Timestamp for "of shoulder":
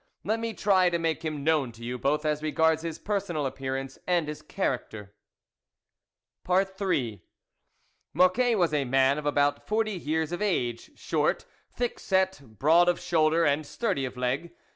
12.89-13.45